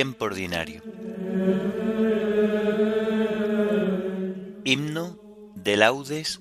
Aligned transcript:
tiempo 0.00 0.24
ordinario. 0.24 0.82
Himno 4.64 5.18
de 5.56 5.76
laudes 5.76 6.40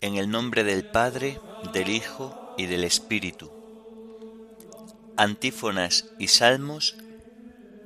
en 0.00 0.14
el 0.14 0.30
nombre 0.30 0.62
del 0.62 0.84
Padre, 0.84 1.40
del 1.72 1.88
Hijo 1.88 2.54
y 2.56 2.66
del 2.66 2.84
Espíritu. 2.84 3.50
Antífonas 5.16 6.06
y 6.20 6.28
salmos 6.28 6.94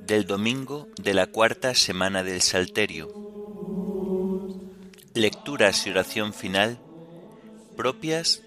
del 0.01 0.27
domingo 0.27 0.87
de 1.01 1.15
la 1.15 1.25
cuarta 1.25 1.73
semana 1.73 2.21
del 2.21 2.41
Salterio. 2.41 3.11
Lecturas 5.15 5.87
y 5.87 5.89
oración 5.89 6.31
final 6.31 6.77
propias 7.75 8.43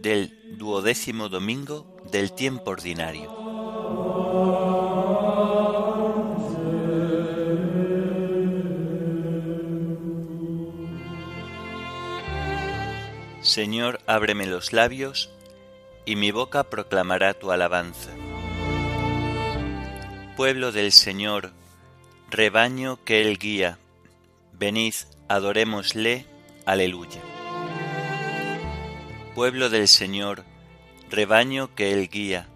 del 0.00 0.56
duodécimo 0.56 1.28
domingo 1.28 1.96
del 2.12 2.30
tiempo 2.30 2.70
ordinario. 2.70 3.45
Señor, 13.56 14.00
ábreme 14.06 14.44
los 14.46 14.74
labios, 14.74 15.30
y 16.04 16.16
mi 16.16 16.30
boca 16.30 16.64
proclamará 16.64 17.32
tu 17.32 17.50
alabanza 17.50 18.10
pueblo 20.36 20.70
del 20.70 20.92
Señor, 20.92 21.52
rebaño 22.30 23.02
que 23.04 23.22
Él 23.22 23.38
guía, 23.38 23.78
venid, 24.52 24.92
adorémosle, 25.28 26.26
aleluya. 26.66 27.22
Pueblo 29.34 29.70
del 29.70 29.88
Señor, 29.88 30.44
rebaño 31.08 31.74
que 31.74 31.94
Él 31.94 32.10
guía, 32.10 32.48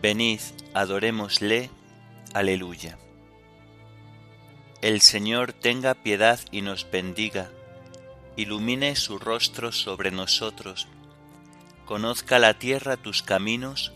venid, 0.00 0.40
adorémosle, 0.72 1.68
aleluya. 2.32 2.96
El 4.80 5.02
Señor 5.02 5.52
tenga 5.52 5.92
piedad 5.92 6.40
y 6.50 6.62
nos 6.62 6.90
bendiga, 6.90 7.50
ilumine 8.36 8.96
su 8.96 9.18
rostro 9.18 9.72
sobre 9.72 10.10
nosotros, 10.10 10.88
conozca 11.84 12.38
la 12.38 12.58
tierra 12.58 12.96
tus 12.96 13.22
caminos, 13.22 13.92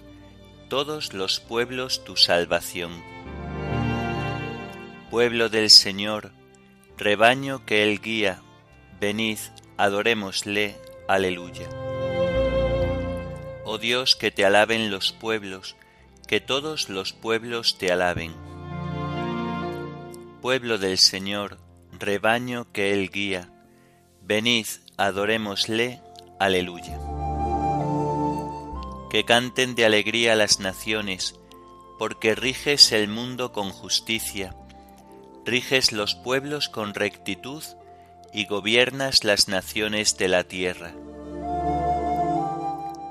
todos 0.69 1.15
los 1.15 1.41
pueblos 1.41 2.05
tu 2.05 2.17
salvación. 2.17 3.03
Pueblo 5.11 5.49
del 5.49 5.71
Señor, 5.71 6.33
rebaño 6.99 7.65
que 7.65 7.83
Él 7.83 8.01
guía, 8.01 8.43
venid, 9.01 9.39
adorémosle, 9.77 10.77
aleluya. 11.09 11.69
Oh 13.65 13.79
Dios, 13.79 14.17
que 14.17 14.31
te 14.31 14.45
alaben 14.45 14.91
los 14.91 15.13
pueblos, 15.13 15.77
que 16.27 16.41
todos 16.41 16.89
los 16.89 17.13
pueblos 17.13 17.79
te 17.79 17.93
alaben. 17.93 18.35
Pueblo 20.43 20.79
del 20.79 20.99
Señor, 20.99 21.59
rebaño 21.99 22.71
que 22.73 22.93
Él 22.93 23.11
guía, 23.11 23.51
venid, 24.27 24.67
adorémosle, 24.97 26.01
aleluya 26.39 26.99
que 29.11 29.25
canten 29.25 29.75
de 29.75 29.85
alegría 29.85 30.35
las 30.35 30.61
naciones, 30.61 31.37
porque 31.99 32.35
riges 32.35 32.93
el 32.93 33.09
mundo 33.09 33.53
con 33.53 33.71
justicia, 33.71 34.55
riges 35.45 35.93
los 35.93 36.15
pueblos 36.15 36.69
con 36.69 36.95
rectitud 36.95 37.63
y 38.33 38.47
gobiernas 38.47 39.25
las 39.25 39.49
naciones 39.49 40.19
de 40.19 40.29
la 40.29 40.45
tierra. 40.45 40.93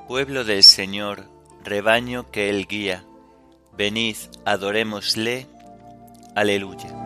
Pueblo 0.07 0.43
del 0.43 0.63
Señor, 0.63 1.29
rebaño 1.63 2.29
que 2.29 2.49
Él 2.49 2.67
guía, 2.67 3.03
venid, 3.75 4.17
adorémosle, 4.45 5.47
aleluya. 6.35 7.04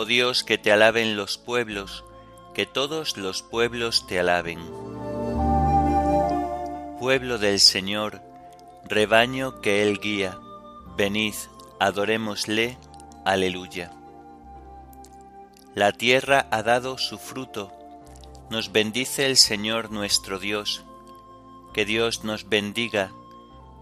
Oh 0.00 0.06
Dios, 0.06 0.44
que 0.44 0.56
te 0.56 0.72
alaben 0.72 1.14
los 1.14 1.36
pueblos, 1.36 2.04
que 2.54 2.64
todos 2.64 3.18
los 3.18 3.42
pueblos 3.42 4.06
te 4.06 4.18
alaben 4.18 4.60
pueblo 7.00 7.38
del 7.38 7.60
Señor, 7.60 8.22
rebaño 8.84 9.62
que 9.62 9.82
Él 9.82 10.00
guía, 10.00 10.38
venid, 10.98 11.34
adorémosle, 11.78 12.76
aleluya. 13.24 13.90
La 15.74 15.92
tierra 15.92 16.46
ha 16.50 16.62
dado 16.62 16.98
su 16.98 17.16
fruto, 17.16 17.72
nos 18.50 18.70
bendice 18.70 19.24
el 19.24 19.38
Señor 19.38 19.90
nuestro 19.90 20.38
Dios, 20.38 20.84
que 21.72 21.86
Dios 21.86 22.22
nos 22.22 22.50
bendiga, 22.50 23.12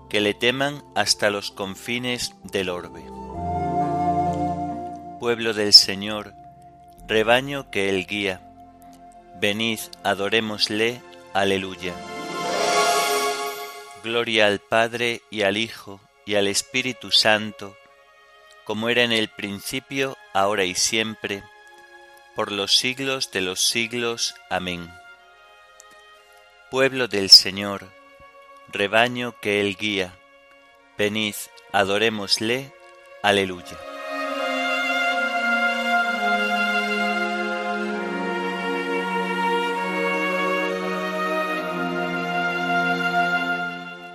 que 0.08 0.20
le 0.20 0.32
teman 0.32 0.84
hasta 0.94 1.28
los 1.28 1.50
confines 1.50 2.36
del 2.44 2.68
orbe. 2.68 3.17
Pueblo 5.18 5.52
del 5.52 5.72
Señor, 5.72 6.32
rebaño 7.08 7.70
que 7.70 7.88
Él 7.88 8.06
guía, 8.06 8.40
venid, 9.40 9.80
adorémosle, 10.04 11.02
aleluya. 11.34 11.92
Gloria 14.04 14.46
al 14.46 14.60
Padre 14.60 15.22
y 15.28 15.42
al 15.42 15.56
Hijo 15.56 16.00
y 16.24 16.36
al 16.36 16.46
Espíritu 16.46 17.10
Santo, 17.10 17.76
como 18.64 18.90
era 18.90 19.02
en 19.02 19.10
el 19.10 19.28
principio, 19.28 20.16
ahora 20.34 20.64
y 20.64 20.76
siempre, 20.76 21.42
por 22.36 22.52
los 22.52 22.76
siglos 22.76 23.32
de 23.32 23.40
los 23.40 23.60
siglos. 23.60 24.36
Amén. 24.50 24.88
Pueblo 26.70 27.08
del 27.08 27.30
Señor, 27.30 27.88
rebaño 28.68 29.34
que 29.40 29.60
Él 29.60 29.76
guía, 29.76 30.14
venid, 30.96 31.34
adorémosle. 31.72 32.72
Aleluya. 33.20 33.97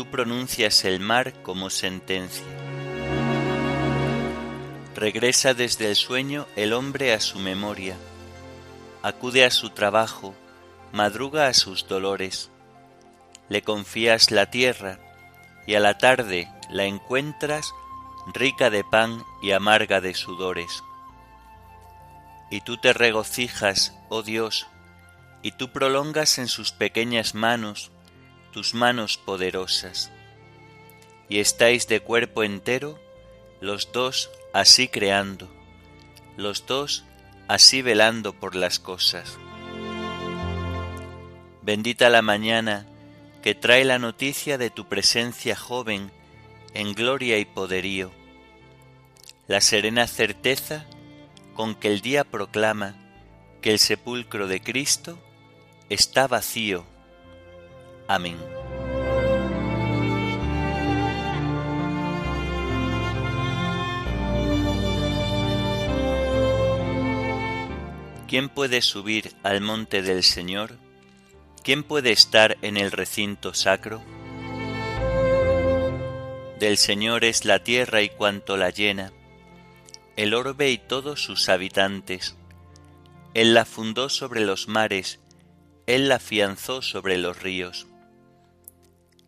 tú 0.00 0.06
pronuncias 0.06 0.86
el 0.86 0.98
mar 0.98 1.34
como 1.42 1.68
sentencia. 1.68 2.46
Regresa 4.94 5.52
desde 5.52 5.90
el 5.90 5.94
sueño 5.94 6.46
el 6.56 6.72
hombre 6.72 7.12
a 7.12 7.20
su 7.20 7.38
memoria, 7.38 7.96
acude 9.02 9.44
a 9.44 9.50
su 9.50 9.68
trabajo, 9.68 10.34
madruga 10.90 11.48
a 11.48 11.52
sus 11.52 11.86
dolores. 11.86 12.48
Le 13.50 13.60
confías 13.60 14.30
la 14.30 14.46
tierra 14.50 14.98
y 15.66 15.74
a 15.74 15.80
la 15.80 15.98
tarde 15.98 16.50
la 16.70 16.84
encuentras 16.84 17.70
rica 18.32 18.70
de 18.70 18.82
pan 18.84 19.22
y 19.42 19.50
amarga 19.50 20.00
de 20.00 20.14
sudores. 20.14 20.82
Y 22.50 22.62
tú 22.62 22.78
te 22.78 22.94
regocijas, 22.94 23.94
oh 24.08 24.22
Dios, 24.22 24.66
y 25.42 25.52
tú 25.52 25.72
prolongas 25.72 26.38
en 26.38 26.48
sus 26.48 26.72
pequeñas 26.72 27.34
manos 27.34 27.92
tus 28.52 28.74
manos 28.74 29.16
poderosas. 29.16 30.10
Y 31.28 31.38
estáis 31.38 31.86
de 31.86 32.00
cuerpo 32.00 32.42
entero, 32.42 32.98
los 33.60 33.92
dos 33.92 34.30
así 34.52 34.88
creando, 34.88 35.48
los 36.36 36.66
dos 36.66 37.04
así 37.48 37.82
velando 37.82 38.32
por 38.32 38.54
las 38.54 38.78
cosas. 38.78 39.38
Bendita 41.62 42.10
la 42.10 42.22
mañana 42.22 42.86
que 43.42 43.54
trae 43.54 43.84
la 43.84 43.98
noticia 43.98 44.58
de 44.58 44.70
tu 44.70 44.88
presencia 44.88 45.56
joven 45.56 46.10
en 46.74 46.94
gloria 46.94 47.38
y 47.38 47.44
poderío, 47.44 48.10
la 49.46 49.60
serena 49.60 50.06
certeza 50.06 50.86
con 51.54 51.74
que 51.74 51.88
el 51.88 52.00
día 52.00 52.24
proclama 52.24 52.96
que 53.60 53.72
el 53.72 53.78
sepulcro 53.78 54.46
de 54.46 54.60
Cristo 54.62 55.18
está 55.88 56.26
vacío 56.26 56.84
Amén. 58.10 58.36
¿Quién 68.26 68.48
puede 68.48 68.82
subir 68.82 69.32
al 69.44 69.60
monte 69.60 70.02
del 70.02 70.24
Señor? 70.24 70.76
¿Quién 71.62 71.84
puede 71.84 72.10
estar 72.10 72.58
en 72.62 72.78
el 72.78 72.90
recinto 72.90 73.54
sacro? 73.54 74.02
Del 76.58 76.78
Señor 76.78 77.24
es 77.24 77.44
la 77.44 77.62
tierra 77.62 78.02
y 78.02 78.08
cuanto 78.08 78.56
la 78.56 78.70
llena, 78.70 79.12
el 80.16 80.34
orbe 80.34 80.68
y 80.72 80.78
todos 80.78 81.22
sus 81.22 81.48
habitantes. 81.48 82.34
Él 83.34 83.54
la 83.54 83.64
fundó 83.64 84.08
sobre 84.08 84.40
los 84.40 84.66
mares, 84.66 85.20
Él 85.86 86.08
la 86.08 86.16
afianzó 86.16 86.82
sobre 86.82 87.16
los 87.16 87.40
ríos. 87.40 87.86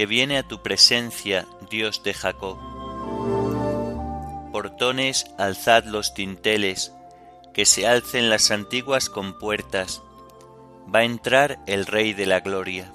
que 0.00 0.06
viene 0.06 0.38
a 0.38 0.42
tu 0.42 0.62
presencia, 0.62 1.46
Dios 1.68 2.02
de 2.02 2.14
Jacob. 2.14 2.56
Portones, 4.50 5.26
alzad 5.36 5.84
los 5.84 6.14
tinteles, 6.14 6.94
que 7.52 7.66
se 7.66 7.86
alcen 7.86 8.30
las 8.30 8.50
antiguas 8.50 9.10
compuertas, 9.10 10.00
va 10.88 11.00
a 11.00 11.04
entrar 11.04 11.58
el 11.66 11.84
Rey 11.84 12.14
de 12.14 12.24
la 12.24 12.40
Gloria. 12.40 12.90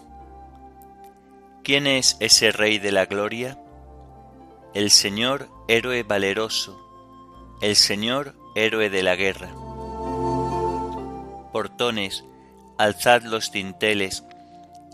¿Quién 1.63 1.85
es 1.85 2.17
ese 2.21 2.51
Rey 2.51 2.79
de 2.79 2.91
la 2.91 3.05
Gloria? 3.05 3.59
El 4.73 4.89
Señor 4.89 5.47
héroe 5.67 6.01
valeroso, 6.01 6.75
el 7.61 7.75
Señor 7.75 8.33
héroe 8.55 8.89
de 8.89 9.03
la 9.03 9.15
guerra. 9.15 9.49
Portones, 11.53 12.25
alzad 12.79 13.21
los 13.21 13.51
dinteles, 13.51 14.23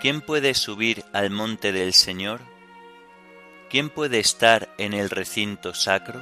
¿Quién 0.00 0.22
puede 0.22 0.54
subir 0.54 1.04
al 1.12 1.28
monte 1.28 1.72
del 1.72 1.92
Señor? 1.92 2.40
¿Quién 3.68 3.90
puede 3.90 4.18
estar 4.18 4.74
en 4.78 4.94
el 4.94 5.10
recinto 5.10 5.74
sacro? 5.74 6.18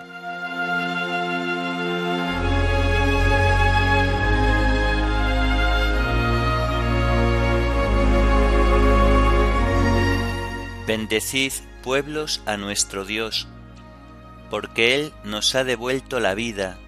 Bendecid 10.89 11.53
pueblos 11.85 12.43
a 12.47 12.57
nuestro 12.57 13.05
Dios, 13.05 13.47
porque 14.51 14.97
Él 14.97 15.13
nos 15.23 15.55
ha 15.55 15.63
devuelto 15.63 16.19
la 16.19 16.35
vida. 16.35 16.79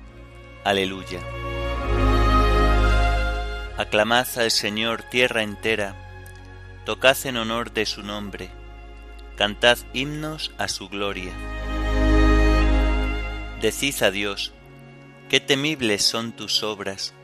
Aleluya. 0.65 1.21
Aclamad 3.79 4.27
al 4.39 4.51
Señor 4.51 5.05
tierra 5.05 5.45
entera, 5.45 6.10
tocad 6.85 7.17
en 7.25 7.37
honor 7.37 7.73
de 7.73 7.87
su 7.87 8.03
nombre, 8.03 8.51
cantad 9.37 9.79
himnos 9.93 10.53
a 10.59 10.69
su 10.69 10.89
gloria. 10.89 11.33
Decid 13.61 14.03
a 14.03 14.11
Dios, 14.11 14.53
qué 15.29 15.41
temibles 15.41 16.05
son 16.05 16.33
tus 16.33 16.63
obras, 16.63 17.15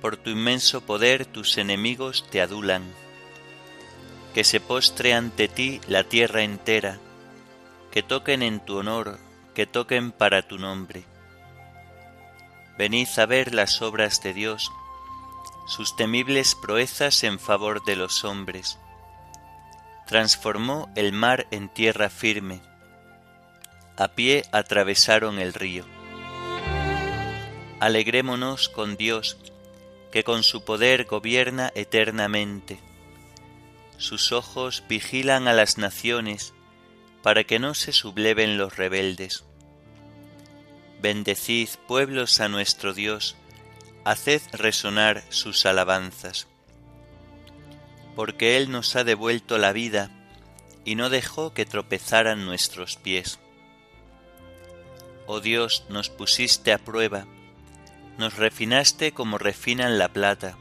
por 0.00 0.16
tu 0.16 0.30
inmenso 0.30 0.80
poder 0.80 1.26
tus 1.26 1.58
enemigos 1.58 2.24
te 2.30 2.40
adulan 2.40 2.84
que 4.38 4.44
se 4.44 4.60
postre 4.60 5.14
ante 5.14 5.48
ti 5.48 5.80
la 5.88 6.04
tierra 6.04 6.44
entera, 6.44 7.00
que 7.90 8.04
toquen 8.04 8.42
en 8.42 8.60
tu 8.60 8.78
honor, 8.78 9.18
que 9.52 9.66
toquen 9.66 10.12
para 10.12 10.42
tu 10.42 10.58
nombre. 10.58 11.04
Venid 12.78 13.08
a 13.16 13.26
ver 13.26 13.52
las 13.52 13.82
obras 13.82 14.22
de 14.22 14.34
Dios, 14.34 14.70
sus 15.68 15.94
temibles 15.94 16.56
proezas 16.56 17.22
en 17.22 17.38
favor 17.38 17.84
de 17.84 17.94
los 17.94 18.24
hombres. 18.24 18.78
Transformó 20.08 20.90
el 20.96 21.12
mar 21.12 21.46
en 21.52 21.68
tierra 21.68 22.10
firme, 22.10 22.60
a 23.96 24.08
pie 24.08 24.44
atravesaron 24.50 25.38
el 25.38 25.54
río. 25.54 25.84
Alegrémonos 27.78 28.68
con 28.68 28.96
Dios, 28.96 29.36
que 30.10 30.24
con 30.24 30.42
su 30.42 30.64
poder 30.64 31.04
gobierna 31.04 31.70
eternamente 31.76 32.80
sus 33.98 34.30
ojos 34.30 34.84
vigilan 34.88 35.48
a 35.48 35.52
las 35.52 35.76
naciones 35.76 36.54
para 37.22 37.42
que 37.42 37.58
no 37.58 37.74
se 37.74 37.92
subleven 37.92 38.56
los 38.56 38.76
rebeldes. 38.76 39.44
Bendecid 41.02 41.68
pueblos 41.88 42.40
a 42.40 42.48
nuestro 42.48 42.94
Dios, 42.94 43.36
haced 44.04 44.42
resonar 44.52 45.22
sus 45.28 45.66
alabanzas. 45.66 46.48
Porque 48.14 48.56
Él 48.56 48.70
nos 48.70 48.96
ha 48.96 49.04
devuelto 49.04 49.58
la 49.58 49.72
vida 49.72 50.10
y 50.84 50.94
no 50.94 51.10
dejó 51.10 51.52
que 51.52 51.66
tropezaran 51.66 52.46
nuestros 52.46 52.96
pies. 52.96 53.38
Oh 55.26 55.40
Dios, 55.40 55.84
nos 55.90 56.08
pusiste 56.08 56.72
a 56.72 56.78
prueba, 56.78 57.26
nos 58.16 58.36
refinaste 58.36 59.12
como 59.12 59.36
refinan 59.36 59.98
la 59.98 60.08
plata, 60.08 60.56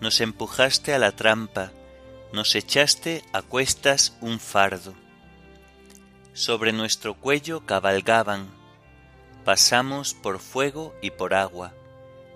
nos 0.00 0.20
empujaste 0.20 0.94
a 0.94 0.98
la 0.98 1.12
trampa, 1.12 1.72
nos 2.32 2.54
echaste 2.54 3.22
a 3.32 3.42
cuestas 3.42 4.16
un 4.20 4.40
fardo. 4.40 4.94
Sobre 6.32 6.72
nuestro 6.72 7.14
cuello 7.14 7.64
cabalgaban, 7.66 8.48
pasamos 9.44 10.14
por 10.14 10.40
fuego 10.40 10.94
y 11.02 11.10
por 11.10 11.34
agua, 11.34 11.74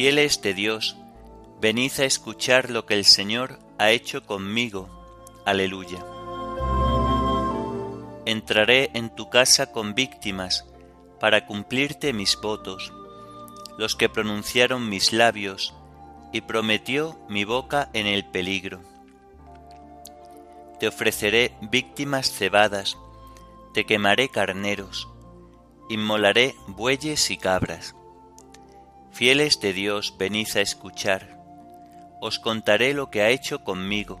Fieles 0.00 0.40
de 0.40 0.54
Dios, 0.54 0.96
venid 1.60 1.92
a 1.98 2.06
escuchar 2.06 2.70
lo 2.70 2.86
que 2.86 2.94
el 2.94 3.04
Señor 3.04 3.58
ha 3.76 3.90
hecho 3.90 4.24
conmigo. 4.24 4.88
Aleluya. 5.44 6.02
Entraré 8.24 8.88
en 8.94 9.14
tu 9.14 9.28
casa 9.28 9.72
con 9.72 9.94
víctimas, 9.94 10.64
para 11.20 11.44
cumplirte 11.44 12.14
mis 12.14 12.40
votos, 12.40 12.94
los 13.76 13.94
que 13.94 14.08
pronunciaron 14.08 14.88
mis 14.88 15.12
labios, 15.12 15.74
y 16.32 16.40
prometió 16.40 17.18
mi 17.28 17.44
boca 17.44 17.90
en 17.92 18.06
el 18.06 18.24
peligro. 18.24 18.80
Te 20.78 20.88
ofreceré 20.88 21.54
víctimas 21.60 22.32
cebadas, 22.32 22.96
te 23.74 23.84
quemaré 23.84 24.30
carneros, 24.30 25.10
inmolaré 25.90 26.54
bueyes 26.68 27.30
y 27.30 27.36
cabras. 27.36 27.94
Fieles 29.12 29.60
de 29.60 29.72
Dios, 29.72 30.14
venid 30.18 30.48
a 30.56 30.60
escuchar, 30.60 31.28
os 32.20 32.38
contaré 32.38 32.94
lo 32.94 33.10
que 33.10 33.22
ha 33.22 33.30
hecho 33.30 33.64
conmigo. 33.64 34.20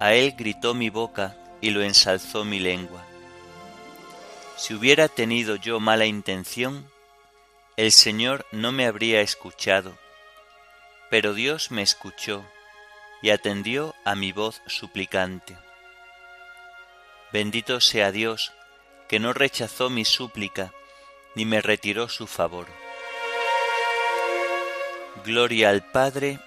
A 0.00 0.14
él 0.14 0.34
gritó 0.36 0.74
mi 0.74 0.90
boca 0.90 1.36
y 1.60 1.70
lo 1.70 1.82
ensalzó 1.82 2.44
mi 2.44 2.58
lengua. 2.60 3.04
Si 4.56 4.74
hubiera 4.74 5.08
tenido 5.08 5.56
yo 5.56 5.80
mala 5.80 6.06
intención, 6.06 6.86
el 7.76 7.92
Señor 7.92 8.46
no 8.52 8.72
me 8.72 8.86
habría 8.86 9.20
escuchado, 9.22 9.98
pero 11.10 11.34
Dios 11.34 11.70
me 11.70 11.82
escuchó 11.82 12.44
y 13.22 13.30
atendió 13.30 13.94
a 14.04 14.14
mi 14.14 14.32
voz 14.32 14.62
suplicante. 14.66 15.56
Bendito 17.32 17.80
sea 17.80 18.12
Dios, 18.12 18.52
que 19.08 19.18
no 19.18 19.32
rechazó 19.32 19.90
mi 19.90 20.04
súplica, 20.04 20.72
ni 21.34 21.44
me 21.44 21.60
retiró 21.60 22.08
su 22.08 22.26
favor. 22.26 22.79
Gloria 25.24 25.70
al 25.70 25.82
Padre, 25.82 26.38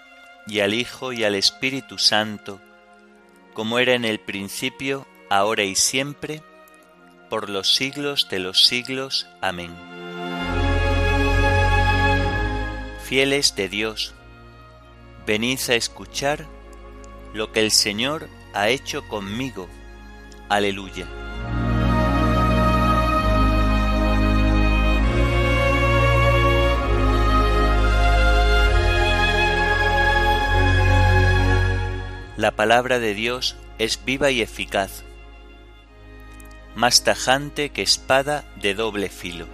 y 0.48 0.60
al 0.60 0.74
Hijo, 0.74 1.14
y 1.14 1.24
al 1.24 1.36
Espíritu 1.36 1.98
Santo, 1.98 2.60
como 3.54 3.80
era 3.80 3.94
en 3.94 4.06
el 4.06 4.20
principio, 4.20 5.06
ahora 5.30 5.64
y 5.64 5.76
siempre, 5.76 6.42
por 7.30 7.50
los 7.50 7.76
siglos 7.76 8.28
de 8.30 8.40
los 8.40 8.66
siglos. 8.66 9.28
Amén. 9.42 9.72
Fieles 13.04 13.56
de 13.56 13.70
Dios, 13.70 14.14
venid 15.26 15.60
a 15.70 15.76
escuchar 15.76 16.46
lo 17.34 17.52
que 17.52 17.60
el 17.60 17.72
Señor 17.72 18.28
ha 18.54 18.70
hecho 18.70 19.08
conmigo. 19.08 19.68
Aleluya. 20.50 21.08
La 32.44 32.52
palabra 32.52 33.00
de 33.00 33.14
Dios 33.14 33.56
es 33.78 34.04
viva 34.04 34.30
y 34.30 34.42
eficaz 34.42 35.06
más 36.76 37.06
tajante 37.06 37.70
que 37.70 37.82
espada 37.82 38.44
de 38.62 38.76
doble 38.76 39.08
filo. 39.08 39.48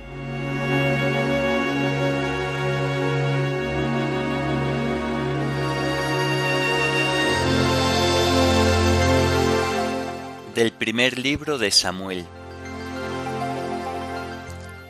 Del 10.55 10.72
primer 10.74 11.19
libro 11.19 11.60
de 11.60 11.69
Samuel. 11.69 12.25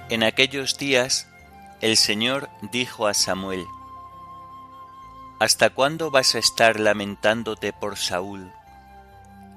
En 0.10 0.24
aquellos 0.24 0.78
días 0.78 1.28
el 1.82 1.98
Señor 1.98 2.48
dijo 2.72 3.08
a 3.08 3.14
Samuel, 3.14 3.66
¿Hasta 5.40 5.70
cuándo 5.70 6.12
vas 6.12 6.36
a 6.36 6.40
estar 6.40 6.80
lamentándote 6.80 7.74
por 7.74 7.98
Saúl? 7.98 8.52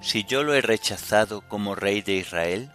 si 0.03 0.25
yo 0.25 0.43
lo 0.43 0.55
he 0.55 0.61
rechazado 0.61 1.43
como 1.49 1.75
rey 1.75 2.03
de 2.03 2.15
Israel? 2.15 2.71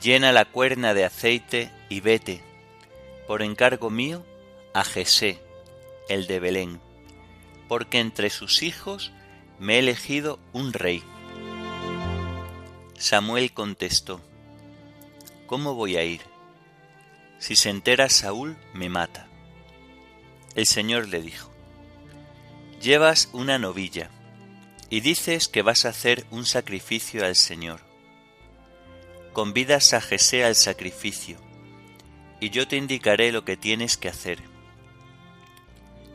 Llena 0.00 0.32
la 0.32 0.46
cuerna 0.46 0.94
de 0.94 1.04
aceite 1.04 1.70
y 1.88 2.00
vete, 2.00 2.42
por 3.26 3.42
encargo 3.42 3.90
mío, 3.90 4.24
a 4.72 4.82
Jesé, 4.82 5.38
el 6.08 6.26
de 6.26 6.40
Belén, 6.40 6.80
porque 7.68 8.00
entre 8.00 8.30
sus 8.30 8.62
hijos 8.62 9.12
me 9.58 9.76
he 9.76 9.78
elegido 9.78 10.38
un 10.52 10.72
rey. 10.72 11.02
Samuel 12.98 13.52
contestó, 13.52 14.20
¿Cómo 15.46 15.74
voy 15.74 15.96
a 15.96 16.04
ir? 16.04 16.22
Si 17.38 17.56
se 17.56 17.70
entera 17.70 18.08
Saúl, 18.08 18.56
me 18.72 18.88
mata. 18.88 19.28
El 20.56 20.64
Señor 20.64 21.08
le 21.08 21.20
dijo, 21.20 21.52
Llevas 22.80 23.28
una 23.34 23.58
novilla 23.58 24.10
y 24.88 25.00
dices 25.00 25.48
que 25.48 25.60
vas 25.60 25.84
a 25.84 25.90
hacer 25.90 26.24
un 26.30 26.46
sacrificio 26.46 27.26
al 27.26 27.36
Señor. 27.36 27.80
Convidas 29.34 29.92
a 29.92 30.00
Jesé 30.00 30.46
al 30.46 30.54
sacrificio, 30.54 31.36
y 32.40 32.48
yo 32.48 32.66
te 32.66 32.78
indicaré 32.78 33.32
lo 33.32 33.44
que 33.44 33.58
tienes 33.58 33.98
que 33.98 34.08
hacer. 34.08 34.42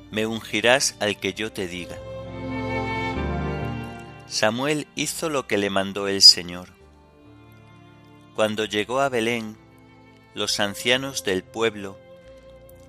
Me 0.09 0.25
ungirás 0.25 0.95
al 0.99 1.19
que 1.19 1.35
yo 1.35 1.51
te 1.51 1.67
diga. 1.67 1.99
Samuel 4.25 4.87
hizo 4.95 5.29
lo 5.29 5.45
que 5.45 5.59
le 5.59 5.69
mandó 5.69 6.07
el 6.07 6.23
Señor. 6.23 6.69
Cuando 8.33 8.65
llegó 8.65 9.01
a 9.01 9.09
Belén, 9.09 9.55
los 10.33 10.59
ancianos 10.59 11.23
del 11.23 11.43
pueblo 11.43 12.00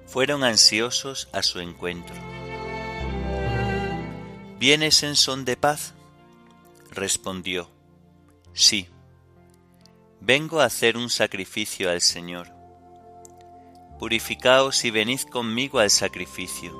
fueron 0.07 0.45
ansiosos 0.45 1.29
a 1.33 1.43
su 1.43 1.61
encuentro. 1.61 2.15
¿Vienes 4.59 5.03
en 5.03 5.17
son 5.17 5.45
de 5.45 5.57
paz? 5.57 5.95
Respondió, 6.91 7.71
Sí, 8.53 8.89
vengo 10.21 10.61
a 10.61 10.67
hacer 10.67 10.97
un 10.97 11.11
sacrificio 11.11 11.91
al 11.91 12.01
Señor. 12.01 12.49
Purificaos 13.99 14.85
y 14.85 14.91
venid 14.91 15.21
conmigo 15.23 15.79
al 15.79 15.91
sacrificio. 15.91 16.73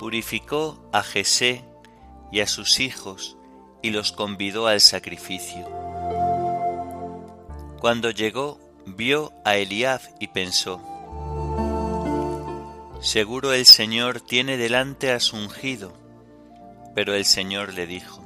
Purificó 0.00 0.88
a 0.92 1.02
Jesé 1.02 1.64
y 2.32 2.40
a 2.40 2.46
sus 2.46 2.80
hijos 2.80 3.36
y 3.82 3.90
los 3.90 4.12
convidó 4.12 4.66
al 4.66 4.80
sacrificio. 4.80 5.68
Cuando 7.78 8.10
llegó, 8.10 8.58
vio 8.86 9.32
a 9.44 9.56
Eliab 9.56 10.00
y 10.20 10.28
pensó, 10.28 10.80
Seguro 13.00 13.52
el 13.52 13.66
Señor 13.66 14.20
tiene 14.20 14.56
delante 14.56 15.12
a 15.12 15.20
su 15.20 15.36
ungido. 15.36 15.92
Pero 16.94 17.14
el 17.14 17.26
Señor 17.26 17.74
le 17.74 17.86
dijo, 17.86 18.22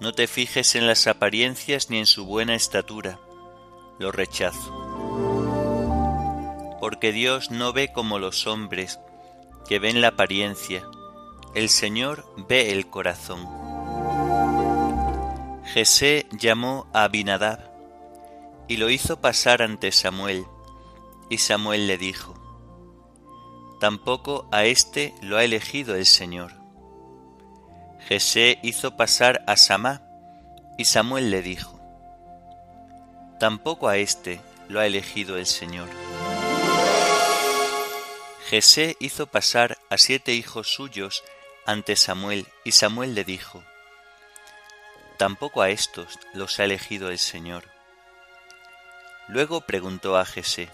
No 0.00 0.12
te 0.12 0.26
fijes 0.26 0.74
en 0.74 0.86
las 0.86 1.06
apariencias 1.06 1.88
ni 1.88 1.98
en 1.98 2.06
su 2.06 2.26
buena 2.26 2.54
estatura, 2.54 3.18
lo 3.98 4.12
rechazo. 4.12 4.72
Porque 6.78 7.12
Dios 7.12 7.50
no 7.50 7.72
ve 7.72 7.90
como 7.92 8.18
los 8.18 8.46
hombres, 8.46 9.00
que 9.66 9.78
ven 9.78 10.02
la 10.02 10.08
apariencia, 10.08 10.86
el 11.54 11.70
Señor 11.70 12.26
ve 12.48 12.72
el 12.72 12.90
corazón. 12.90 13.48
Jesé 15.64 16.26
llamó 16.32 16.86
a 16.92 17.04
Abinadab 17.04 17.75
y 18.68 18.76
lo 18.76 18.90
hizo 18.90 19.20
pasar 19.20 19.62
ante 19.62 19.92
Samuel, 19.92 20.46
y 21.28 21.38
Samuel 21.38 21.86
le 21.86 21.98
dijo, 21.98 22.34
tampoco 23.80 24.48
a 24.52 24.64
éste 24.64 25.14
lo 25.22 25.36
ha 25.36 25.44
elegido 25.44 25.94
el 25.94 26.06
Señor. 26.06 26.52
Jesé 28.08 28.58
hizo 28.62 28.96
pasar 28.96 29.42
a 29.46 29.56
Samá, 29.56 30.02
y 30.78 30.84
Samuel 30.84 31.30
le 31.30 31.42
dijo, 31.42 31.80
Tampoco 33.40 33.88
a 33.88 33.98
éste 33.98 34.40
lo 34.68 34.80
ha 34.80 34.86
elegido 34.86 35.36
el 35.36 35.46
Señor. 35.46 35.88
Jesé 38.48 38.96
hizo 39.00 39.26
pasar 39.26 39.76
a 39.90 39.98
siete 39.98 40.32
hijos 40.32 40.72
suyos 40.72 41.24
ante 41.66 41.96
Samuel, 41.96 42.46
y 42.64 42.72
Samuel 42.72 43.14
le 43.14 43.24
dijo, 43.24 43.62
Tampoco 45.18 45.62
a 45.62 45.70
estos 45.70 46.18
los 46.32 46.60
ha 46.60 46.64
elegido 46.64 47.10
el 47.10 47.18
Señor. 47.18 47.75
Luego 49.28 49.60
preguntó 49.62 50.16
a 50.16 50.24
Jesé, 50.24 50.68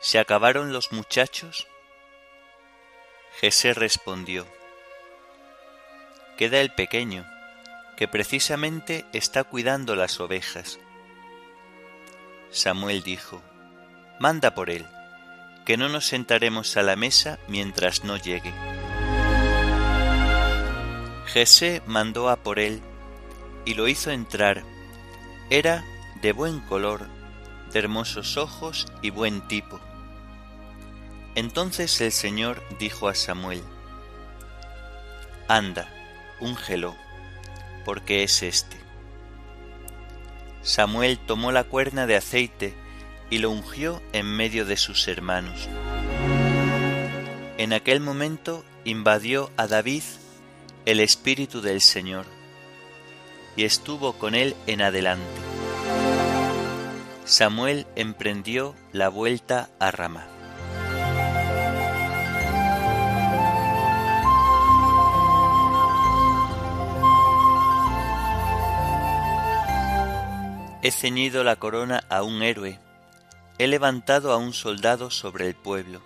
¿Se 0.00 0.18
acabaron 0.18 0.72
los 0.72 0.90
muchachos? 0.90 1.68
Jesé 3.40 3.74
respondió, 3.74 4.46
Queda 6.36 6.60
el 6.60 6.74
pequeño, 6.74 7.26
que 7.96 8.08
precisamente 8.08 9.04
está 9.12 9.44
cuidando 9.44 9.94
las 9.94 10.18
ovejas. 10.18 10.80
Samuel 12.50 13.02
dijo, 13.02 13.42
Manda 14.18 14.54
por 14.54 14.70
él, 14.70 14.86
que 15.64 15.76
no 15.76 15.88
nos 15.88 16.06
sentaremos 16.06 16.76
a 16.76 16.82
la 16.82 16.96
mesa 16.96 17.38
mientras 17.48 18.02
no 18.02 18.16
llegue. 18.16 18.52
Jesé 21.26 21.82
mandó 21.86 22.28
a 22.28 22.36
por 22.36 22.58
él 22.58 22.82
y 23.64 23.74
lo 23.74 23.88
hizo 23.88 24.10
entrar. 24.10 24.62
Era 25.48 25.84
de 26.22 26.32
buen 26.32 26.60
color, 26.60 27.08
de 27.72 27.80
hermosos 27.80 28.36
ojos 28.36 28.86
y 29.02 29.10
buen 29.10 29.40
tipo. 29.48 29.80
Entonces 31.34 32.00
el 32.00 32.12
Señor 32.12 32.62
dijo 32.78 33.08
a 33.08 33.14
Samuel, 33.16 33.62
Anda, 35.48 35.88
úngelo, 36.40 36.94
porque 37.84 38.22
es 38.22 38.42
este. 38.44 38.76
Samuel 40.62 41.18
tomó 41.18 41.50
la 41.50 41.64
cuerna 41.64 42.06
de 42.06 42.16
aceite 42.16 42.72
y 43.28 43.38
lo 43.38 43.50
ungió 43.50 44.00
en 44.12 44.26
medio 44.26 44.64
de 44.64 44.76
sus 44.76 45.08
hermanos. 45.08 45.68
En 47.58 47.72
aquel 47.72 47.98
momento 47.98 48.64
invadió 48.84 49.50
a 49.56 49.66
David 49.66 50.04
el 50.86 51.00
Espíritu 51.00 51.60
del 51.60 51.80
Señor, 51.80 52.26
y 53.56 53.64
estuvo 53.64 54.14
con 54.14 54.34
él 54.34 54.54
en 54.66 54.82
adelante. 54.82 55.51
Samuel 57.24 57.86
emprendió 57.94 58.74
la 58.92 59.08
vuelta 59.08 59.70
a 59.78 59.90
Ramá. 59.90 60.26
He 70.82 70.90
ceñido 70.90 71.44
la 71.44 71.54
corona 71.56 72.02
a 72.08 72.24
un 72.24 72.42
héroe, 72.42 72.80
he 73.58 73.68
levantado 73.68 74.32
a 74.32 74.36
un 74.36 74.52
soldado 74.52 75.12
sobre 75.12 75.46
el 75.46 75.54
pueblo, 75.54 76.02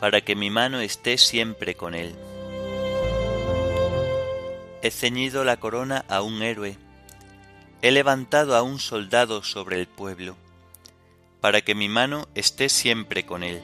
para 0.00 0.20
que 0.22 0.34
mi 0.34 0.50
mano 0.50 0.80
esté 0.80 1.16
siempre 1.16 1.76
con 1.76 1.94
él. 1.94 2.12
He 4.82 4.90
ceñido 4.90 5.44
la 5.44 5.58
corona 5.58 6.04
a 6.08 6.22
un 6.22 6.42
héroe, 6.42 6.76
he 7.84 7.90
levantado 7.90 8.56
a 8.56 8.62
un 8.62 8.78
soldado 8.78 9.42
sobre 9.42 9.78
el 9.78 9.86
pueblo, 9.86 10.36
para 11.42 11.60
que 11.60 11.74
mi 11.74 11.90
mano 11.90 12.26
esté 12.34 12.70
siempre 12.70 13.26
con 13.26 13.42
él. 13.42 13.60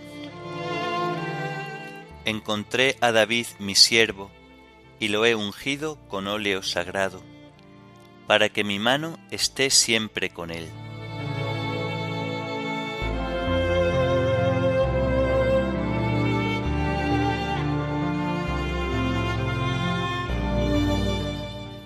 Encontré 2.27 2.99
a 3.01 3.13
David 3.13 3.47
mi 3.59 3.75
siervo, 3.75 4.31
y 4.99 5.09
lo 5.09 5.25
he 5.25 5.35
ungido 5.35 5.97
con 6.09 6.27
óleo 6.27 6.63
sagrado, 6.63 7.23
para 8.27 8.51
que 8.51 8.63
mi 8.63 8.79
mano 8.79 9.19
esté 9.31 9.71
siempre 9.71 10.29
con 10.29 10.51
él. 10.51 10.69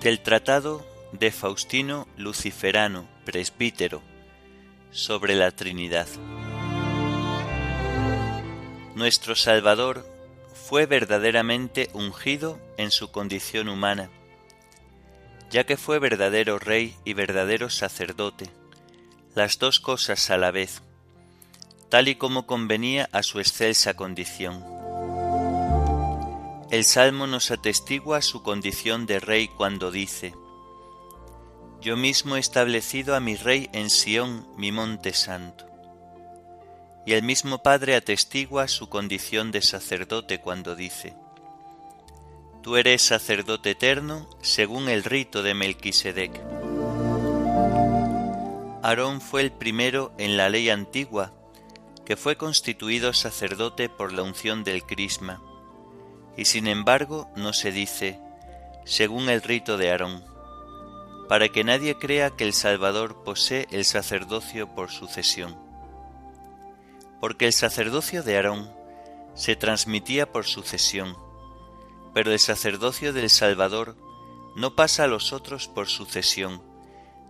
Del 0.01 0.19
Tratado 0.19 0.94
de 1.19 1.31
Faustino 1.31 2.09
Luciferano, 2.17 3.07
presbítero, 3.25 4.03
sobre 4.91 5.37
la 5.37 5.53
Trinidad. 5.53 6.09
Nuestro 8.97 9.37
Salvador 9.37 10.05
fue 10.53 10.87
verdaderamente 10.87 11.89
ungido 11.93 12.59
en 12.79 12.91
su 12.91 13.13
condición 13.13 13.69
humana, 13.69 14.11
ya 15.51 15.65
que 15.65 15.77
fue 15.77 16.01
verdadero 16.01 16.59
rey 16.59 16.97
y 17.05 17.13
verdadero 17.15 17.71
sacerdote, 17.71 18.51
las 19.37 19.61
dos 19.61 19.79
cosas 19.79 20.31
a 20.31 20.37
la 20.37 20.51
vez, 20.51 20.83
tal 21.91 22.09
y 22.09 22.17
como 22.17 22.45
convenía 22.45 23.09
a 23.13 23.23
su 23.23 23.39
excelsa 23.39 23.95
condición. 23.95 24.65
El 26.73 26.83
Salmo 26.83 27.29
nos 27.29 27.53
atestigua 27.53 28.21
su 28.21 28.43
condición 28.43 29.07
de 29.07 29.21
rey 29.21 29.47
cuando 29.47 29.93
dice, 29.93 30.35
Yo 31.85 31.99
mismo 31.99 32.37
he 32.37 32.41
establecido 32.41 33.15
a 33.15 33.21
mi 33.21 33.37
rey 33.37 33.69
en 33.75 33.91
Sión, 33.91 34.49
mi 34.57 34.73
monte 34.73 35.13
santo. 35.13 35.67
Y 37.05 37.13
el 37.13 37.23
mismo 37.23 37.63
Padre 37.63 37.95
atestigua 37.95 38.69
su 38.69 38.89
condición 38.89 39.53
de 39.53 39.61
sacerdote 39.61 40.41
cuando 40.41 40.77
dice, 40.77 41.15
Tú 42.63 42.79
eres 42.79 43.03
sacerdote 43.03 43.73
eterno 43.73 44.27
según 44.41 44.89
el 44.89 45.05
rito 45.05 45.43
de 45.43 45.53
Melquisedec. 45.53 46.41
Aarón 48.83 49.21
fue 49.21 49.43
el 49.43 49.53
primero 49.53 50.11
en 50.17 50.39
la 50.39 50.49
ley 50.49 50.71
antigua 50.71 51.35
que 52.07 52.17
fue 52.17 52.39
constituido 52.39 53.13
sacerdote 53.13 53.91
por 53.91 54.11
la 54.15 54.23
unción 54.23 54.65
del 54.65 54.85
crisma, 54.85 55.43
y 56.35 56.47
sin 56.47 56.67
embargo 56.67 57.31
no 57.37 57.53
se 57.53 57.73
dice, 57.73 58.19
según 58.87 59.29
el 59.29 59.43
rito 59.43 59.77
de 59.77 59.91
Aarón, 59.91 60.34
para 61.29 61.49
que 61.49 61.65
nadie 61.65 61.99
crea 61.99 62.31
que 62.31 62.45
el 62.45 62.53
Salvador 62.53 63.23
posee 63.25 63.67
el 63.71 63.85
sacerdocio 63.85 64.75
por 64.75 64.91
sucesión 64.91 65.65
porque 67.25 67.47
el 67.47 67.55
sacerdocio 67.55 68.23
de 68.23 68.37
Aarón 68.37 68.71
se 69.35 69.57
transmitía 69.57 70.31
por 70.31 70.45
sucesión, 70.45 71.17
pero 72.13 72.31
el 72.33 72.39
sacerdocio 72.39 73.15
del 73.15 73.31
Salvador 73.31 73.97
no 74.57 74.77
pasa 74.77 75.05
a 75.05 75.07
los 75.07 75.33
otros 75.33 75.67
por 75.67 75.89
sucesión, 75.89 76.61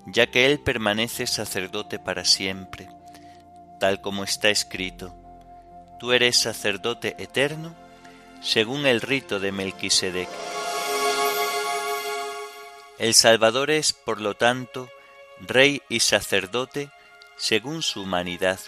ya 0.04 0.26
que 0.26 0.46
Él 0.46 0.58
permanece 0.58 1.28
sacerdote 1.28 2.00
para 2.00 2.24
siempre, 2.24 2.88
tal 3.78 4.00
como 4.00 4.24
está 4.24 4.50
escrito, 4.50 5.14
Tú 6.00 6.10
eres 6.10 6.36
sacerdote 6.38 7.14
eterno, 7.22 7.72
según 8.42 8.86
el 8.86 9.00
rito 9.00 9.38
de 9.38 9.52
Melquisedec. 9.52 10.28
El 12.98 13.14
Salvador 13.14 13.70
es, 13.70 13.92
por 13.92 14.20
lo 14.20 14.34
tanto, 14.34 14.88
rey 15.40 15.82
y 15.88 16.00
sacerdote 16.00 16.90
según 17.36 17.82
su 17.82 18.02
humanidad 18.02 18.60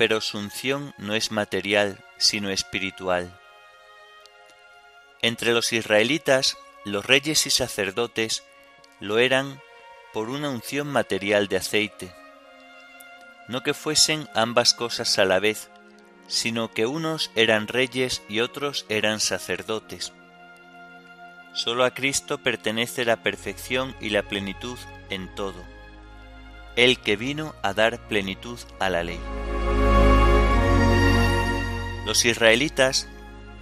pero 0.00 0.22
su 0.22 0.38
unción 0.38 0.94
no 0.96 1.14
es 1.14 1.30
material, 1.30 2.02
sino 2.16 2.48
espiritual. 2.48 3.38
Entre 5.20 5.52
los 5.52 5.74
israelitas, 5.74 6.56
los 6.86 7.04
reyes 7.04 7.44
y 7.44 7.50
sacerdotes 7.50 8.42
lo 8.98 9.18
eran 9.18 9.60
por 10.14 10.30
una 10.30 10.48
unción 10.48 10.86
material 10.86 11.48
de 11.48 11.58
aceite, 11.58 12.14
no 13.46 13.62
que 13.62 13.74
fuesen 13.74 14.26
ambas 14.34 14.72
cosas 14.72 15.18
a 15.18 15.26
la 15.26 15.38
vez, 15.38 15.68
sino 16.28 16.70
que 16.70 16.86
unos 16.86 17.30
eran 17.34 17.68
reyes 17.68 18.22
y 18.26 18.40
otros 18.40 18.86
eran 18.88 19.20
sacerdotes. 19.20 20.14
Solo 21.62 21.84
a 21.84 21.92
Cristo 21.92 22.38
pertenece 22.38 23.04
la 23.04 23.22
perfección 23.22 23.94
y 24.00 24.08
la 24.08 24.22
plenitud 24.22 24.78
en 25.10 25.28
todo, 25.34 25.62
el 26.74 26.98
que 27.00 27.16
vino 27.16 27.54
a 27.62 27.74
dar 27.74 28.08
plenitud 28.08 28.58
a 28.78 28.88
la 28.88 29.04
ley. 29.04 29.20
Los 32.06 32.24
israelitas, 32.24 33.10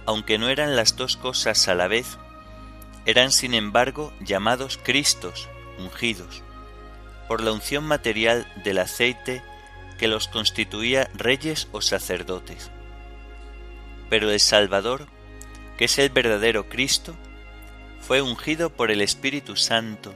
aunque 0.05 0.37
no 0.37 0.47
eran 0.47 0.77
las 0.77 0.95
dos 0.95 1.17
cosas 1.17 1.67
a 1.67 1.75
la 1.75 1.89
vez, 1.89 2.17
eran 3.05 3.33
sin 3.33 3.53
embargo 3.53 4.13
llamados 4.21 4.79
Cristos, 4.81 5.49
ungidos, 5.77 6.41
por 7.27 7.41
la 7.41 7.51
unción 7.51 7.83
material 7.83 8.47
del 8.63 8.77
aceite 8.77 9.43
que 9.97 10.07
los 10.07 10.29
constituía 10.29 11.09
reyes 11.15 11.67
o 11.73 11.81
sacerdotes. 11.81 12.71
Pero 14.09 14.31
el 14.31 14.39
Salvador, 14.39 15.05
que 15.77 15.83
es 15.83 15.99
el 15.99 16.11
verdadero 16.11 16.69
Cristo, 16.69 17.13
fue 18.09 18.21
ungido 18.21 18.69
por 18.69 18.91
el 18.91 18.99
Espíritu 18.99 19.55
Santo 19.55 20.13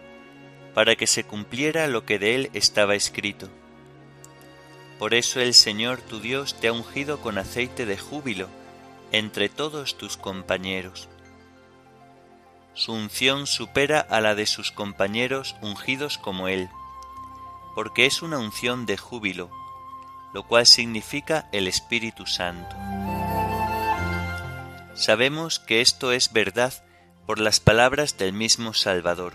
para 0.73 0.97
que 0.97 1.07
se 1.07 1.23
cumpliera 1.23 1.87
lo 1.87 2.05
que 2.05 2.19
de 2.19 2.35
él 2.35 2.49
estaba 2.53 2.95
escrito 2.95 3.49
por 5.03 5.13
eso 5.13 5.41
el 5.41 5.53
Señor 5.53 5.99
tu 6.01 6.21
Dios 6.21 6.55
te 6.59 6.69
ha 6.69 6.71
ungido 6.71 7.19
con 7.19 7.37
aceite 7.37 7.85
de 7.85 7.97
júbilo 7.97 8.47
entre 9.11 9.49
todos 9.49 9.97
tus 9.97 10.15
compañeros. 10.15 11.09
Su 12.73 12.93
unción 12.93 13.45
supera 13.45 13.99
a 13.99 14.21
la 14.21 14.33
de 14.33 14.45
sus 14.45 14.71
compañeros 14.71 15.55
ungidos 15.61 16.17
como 16.17 16.47
Él, 16.47 16.69
porque 17.75 18.05
es 18.05 18.21
una 18.21 18.39
unción 18.39 18.85
de 18.85 18.97
júbilo, 18.97 19.51
lo 20.33 20.43
cual 20.47 20.65
significa 20.65 21.49
el 21.51 21.67
Espíritu 21.67 22.25
Santo. 22.25 22.73
Sabemos 24.95 25.59
que 25.59 25.81
esto 25.81 26.11
es 26.11 26.31
verdad 26.31 26.73
por 27.25 27.39
las 27.39 27.59
palabras 27.59 28.17
del 28.17 28.33
mismo 28.33 28.73
Salvador. 28.73 29.33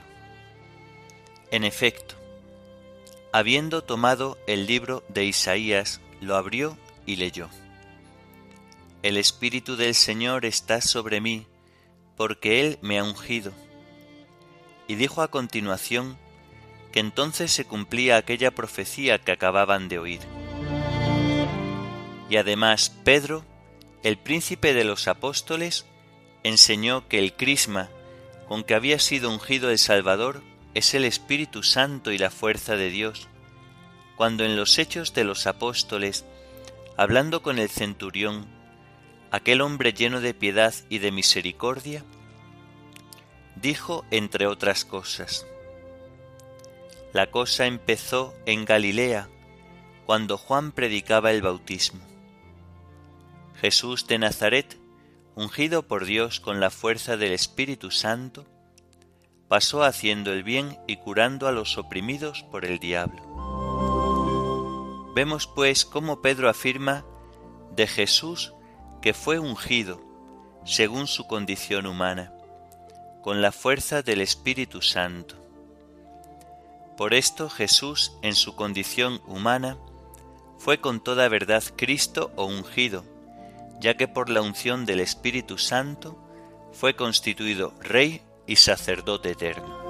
En 1.51 1.65
efecto, 1.65 2.19
Habiendo 3.31 3.85
tomado 3.85 4.39
el 4.47 4.67
libro 4.67 5.05
de 5.09 5.27
Isaías, 5.27 6.01
lo 6.23 6.35
abrió 6.37 6.79
y 7.05 7.17
leyó. 7.17 7.51
El 9.03 9.19
Espíritu 9.19 9.77
del 9.77 9.95
Señor 9.95 10.47
está 10.47 10.81
sobre 10.81 11.21
mí, 11.21 11.47
porque 12.17 12.61
Él 12.61 12.79
me 12.81 12.99
ha 12.99 13.05
ungido. 13.05 13.53
Y 14.87 14.95
dijo 14.95 15.21
a 15.21 15.29
continuación 15.29 16.17
que 16.91 17.01
entonces 17.01 17.53
se 17.53 17.67
cumplía 17.67 18.17
aquella 18.17 18.51
profecía 18.51 19.19
que 19.19 19.33
acababan 19.33 19.91
de 19.91 19.99
oír. 19.99 20.21
Y 22.31 22.37
además 22.37 22.89
Pedro, 23.05 23.45
el 24.03 24.17
príncipe 24.17 24.73
de 24.73 24.85
los 24.85 25.07
apóstoles, 25.07 25.85
enseñó 26.49 27.07
que 27.09 27.19
el 27.19 27.35
crisma 27.35 27.89
con 28.49 28.65
que 28.65 28.75
había 28.75 28.99
sido 28.99 29.31
ungido 29.31 29.71
el 29.71 29.79
Salvador 29.79 30.43
es 30.75 30.95
el 30.95 31.05
Espíritu 31.05 31.63
Santo 31.63 32.13
y 32.13 32.19
la 32.19 32.31
fuerza 32.31 32.77
de 32.77 32.91
Dios, 32.91 33.29
cuando 34.17 34.45
en 34.45 34.57
los 34.57 34.79
hechos 34.79 35.15
de 35.15 35.25
los 35.25 35.47
apóstoles, 35.47 36.25
hablando 36.97 37.43
con 37.43 37.59
el 37.59 37.69
centurión, 37.69 38.47
aquel 39.31 39.61
hombre 39.61 39.93
lleno 39.93 40.21
de 40.21 40.35
piedad 40.35 40.75
y 40.89 40.99
de 40.99 41.13
misericordia, 41.13 42.05
dijo 43.57 44.05
entre 44.11 44.47
otras 44.47 44.85
cosas, 44.85 45.47
La 47.13 47.31
cosa 47.31 47.67
empezó 47.67 48.35
en 48.47 48.65
Galilea, 48.65 49.29
cuando 50.07 50.39
Juan 50.39 50.73
predicaba 50.73 51.31
el 51.33 51.43
bautismo. 51.43 52.01
Jesús 53.61 54.07
de 54.07 54.19
Nazaret, 54.19 54.79
ungido 55.39 55.87
por 55.87 56.05
Dios 56.05 56.41
con 56.41 56.59
la 56.59 56.69
fuerza 56.69 57.17
del 57.17 57.31
Espíritu 57.31 57.93
Santo, 57.93 58.45
pasó 59.47 59.85
haciendo 59.85 60.33
el 60.33 60.43
bien 60.43 60.77
y 60.89 60.97
curando 60.97 61.47
a 61.47 61.53
los 61.53 61.79
oprimidos 61.79 62.43
por 62.51 62.65
el 62.65 62.81
diablo. 62.81 63.23
Vemos 65.15 65.47
pues 65.47 65.85
cómo 65.85 66.23
Pedro 66.23 66.49
afirma 66.49 67.05
de 67.77 67.87
Jesús 67.87 68.53
que 69.01 69.15
fue 69.15 69.39
ungido, 69.39 70.03
según 70.65 71.07
su 71.07 71.29
condición 71.29 71.87
humana, 71.87 72.33
con 73.23 73.41
la 73.41 73.53
fuerza 73.53 74.03
del 74.03 74.21
Espíritu 74.23 74.83
Santo. 74.83 75.37
Por 76.97 77.15
esto 77.15 77.49
Jesús, 77.49 78.13
en 78.23 78.35
su 78.35 78.57
condición 78.57 79.21
humana, 79.25 79.79
fue 80.59 80.81
con 80.81 80.99
toda 80.99 81.29
verdad 81.29 81.63
Cristo 81.77 82.33
o 82.35 82.47
ungido, 82.47 83.05
ya 83.81 83.97
que 83.97 84.09
por 84.09 84.31
la 84.31 84.43
unción 84.43 84.87
del 84.87 85.01
Espíritu 85.01 85.59
Santo 85.59 86.19
fue 86.73 86.97
constituido 86.97 87.75
Rey 87.81 88.23
y 88.47 88.57
sacerdote 88.57 89.31
eterno. 89.31 89.89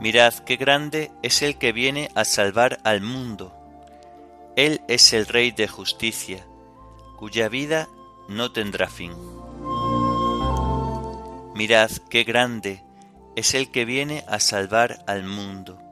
Mirad 0.00 0.32
qué 0.46 0.56
grande 0.56 1.12
es 1.22 1.42
el 1.42 1.58
que 1.58 1.72
viene 1.72 2.10
a 2.14 2.24
salvar 2.24 2.80
al 2.84 3.02
mundo. 3.02 3.52
Él 4.56 4.80
es 4.88 5.12
el 5.12 5.26
Rey 5.26 5.50
de 5.50 5.68
justicia, 5.68 6.46
cuya 7.18 7.50
vida 7.50 7.86
no 8.28 8.50
tendrá 8.50 8.88
fin. 8.88 9.12
Mirad 11.54 11.90
qué 12.08 12.24
grande 12.24 12.82
es 13.40 13.54
el 13.54 13.70
que 13.70 13.84
viene 13.84 14.24
a 14.28 14.40
salvar 14.40 15.02
al 15.06 15.24
mundo. 15.24 15.82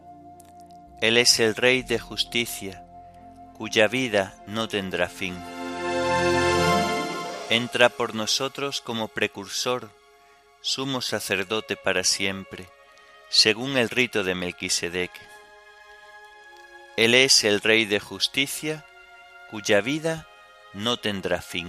Él 1.00 1.18
es 1.18 1.40
el 1.40 1.54
Rey 1.54 1.82
de 1.82 1.98
justicia, 1.98 2.84
cuya 3.54 3.88
vida 3.88 4.34
no 4.46 4.68
tendrá 4.68 5.08
fin. 5.08 5.36
Entra 7.50 7.88
por 7.88 8.14
nosotros 8.14 8.80
como 8.80 9.08
precursor, 9.08 9.90
sumo 10.60 11.00
sacerdote 11.00 11.76
para 11.76 12.04
siempre 12.04 12.68
según 13.28 13.76
el 13.76 13.90
rito 13.90 14.24
de 14.24 14.34
Melquisedec. 14.34 15.10
Él 16.96 17.14
es 17.14 17.44
el 17.44 17.60
Rey 17.60 17.84
de 17.84 18.00
justicia, 18.00 18.84
cuya 19.50 19.80
vida 19.80 20.26
no 20.72 20.96
tendrá 20.96 21.40
fin. 21.42 21.68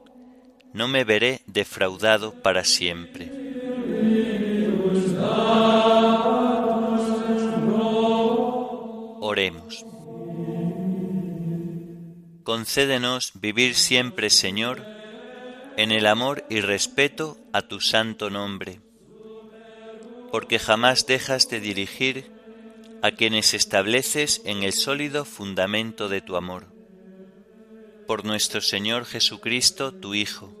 no 0.73 0.87
me 0.87 1.03
veré 1.03 1.41
defraudado 1.47 2.33
para 2.41 2.63
siempre. 2.63 3.31
Oremos. 9.19 9.85
Concédenos 12.43 13.33
vivir 13.35 13.75
siempre, 13.75 14.29
Señor, 14.29 14.85
en 15.77 15.91
el 15.91 16.05
amor 16.05 16.45
y 16.49 16.61
respeto 16.61 17.37
a 17.53 17.61
tu 17.61 17.79
santo 17.79 18.29
nombre, 18.29 18.81
porque 20.31 20.59
jamás 20.59 21.05
dejas 21.05 21.49
de 21.49 21.59
dirigir 21.59 22.31
a 23.01 23.11
quienes 23.11 23.53
estableces 23.53 24.41
en 24.45 24.63
el 24.63 24.73
sólido 24.73 25.23
fundamento 25.25 26.09
de 26.09 26.21
tu 26.21 26.35
amor. 26.35 26.67
Por 28.07 28.25
nuestro 28.25 28.61
Señor 28.61 29.05
Jesucristo, 29.05 29.93
tu 29.93 30.13
Hijo, 30.13 30.60